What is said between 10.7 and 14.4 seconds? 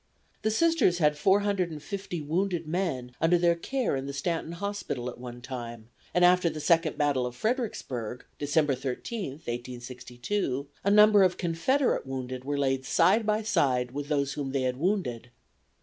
a number of Confederate wounded were laid side by side with those